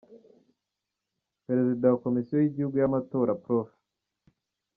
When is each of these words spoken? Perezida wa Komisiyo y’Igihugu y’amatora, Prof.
Perezida 1.45 1.85
wa 1.91 2.01
Komisiyo 2.03 2.35
y’Igihugu 2.39 2.75
y’amatora, 2.77 3.31
Prof. 3.43 3.69